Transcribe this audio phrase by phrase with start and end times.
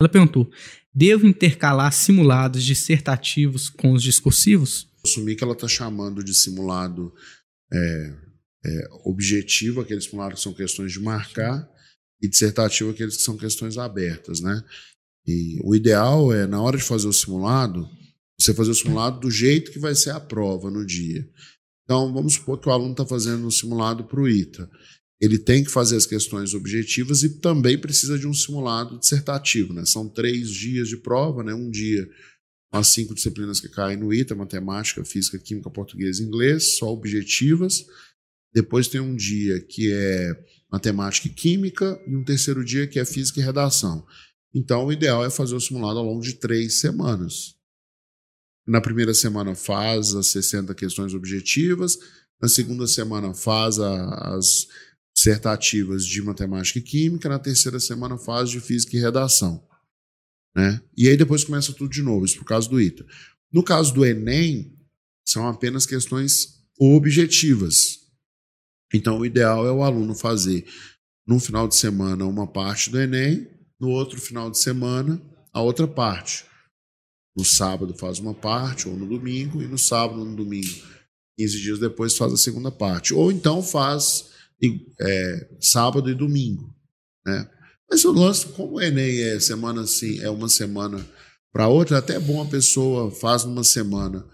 [0.00, 0.50] Ela perguntou:
[0.94, 4.88] devo intercalar simulados dissertativos com os discursivos?
[5.04, 7.12] Assumir que ela está chamando de simulado
[7.72, 8.14] é,
[8.64, 11.68] é, objetivo, aqueles simulados que são questões de marcar,
[12.20, 14.62] e dissertativo, aqueles que são questões abertas, né?
[15.26, 17.88] E o ideal é, na hora de fazer o simulado,
[18.40, 21.28] você fazer o simulado do jeito que vai ser a prova no dia.
[21.84, 24.70] Então, vamos supor que o aluno está fazendo um simulado para o ITA.
[25.20, 29.72] Ele tem que fazer as questões objetivas e também precisa de um simulado dissertativo.
[29.72, 29.84] Né?
[29.84, 31.52] São três dias de prova, né?
[31.52, 32.08] um dia
[32.70, 37.86] as cinco disciplinas que caem no ITA, matemática, física, química, português e inglês, só objetivas.
[38.52, 40.32] Depois tem um dia que é
[40.70, 44.06] matemática e química, e um terceiro dia que é física e redação.
[44.54, 47.54] Então, o ideal é fazer o simulado ao longo de três semanas.
[48.66, 51.98] Na primeira semana faz as 60 questões objetivas,
[52.40, 54.68] na segunda semana faz as
[55.18, 59.66] dissertativas de matemática e química, na terceira semana faz de física e redação.
[60.56, 60.80] Né?
[60.96, 63.04] E aí depois começa tudo de novo, isso por causa do ITA.
[63.52, 64.78] No caso do Enem,
[65.26, 67.98] são apenas questões objetivas.
[68.94, 70.64] Então, o ideal é o aluno fazer
[71.26, 75.20] no final de semana uma parte do Enem, no outro final de semana
[75.52, 76.44] a outra parte.
[77.36, 80.68] No sábado faz uma parte, ou no domingo, e no sábado, no domingo,
[81.38, 83.12] 15 dias depois, faz a segunda parte.
[83.12, 84.27] Ou então faz
[85.00, 86.74] é, sábado e domingo.
[87.26, 87.48] Né?
[87.90, 91.04] Mas o lance, como o Enem é semana assim, é uma semana
[91.52, 94.26] para outra, é até bom a pessoa faz numa semana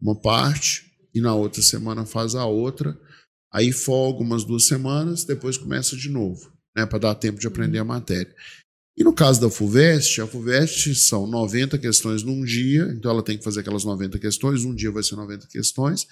[0.00, 2.98] uma parte e na outra semana faz a outra
[3.52, 7.78] Aí folga umas duas semanas, depois começa de novo, né, para dar tempo de aprender
[7.78, 8.32] a matéria.
[8.96, 13.36] E no caso da FUVEST, a FUVEST são 90 questões num dia, então ela tem
[13.36, 16.06] que fazer aquelas 90 questões, um dia vai ser 90 questões,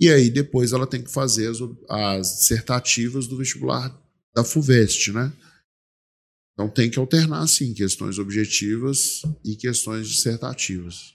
[0.00, 3.94] e aí depois ela tem que fazer as, as dissertativas do vestibular
[4.34, 5.32] da FUVEST, né?
[6.54, 11.14] Então tem que alternar, sim, questões objetivas e questões dissertativas.